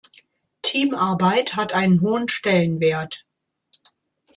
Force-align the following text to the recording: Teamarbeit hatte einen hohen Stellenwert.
Teamarbeit 0.63 1.55
hatte 1.55 1.75
einen 1.75 2.01
hohen 2.01 2.27
Stellenwert. 2.27 3.23